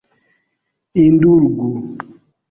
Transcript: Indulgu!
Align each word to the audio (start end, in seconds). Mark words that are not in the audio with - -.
Indulgu! 1.03 1.67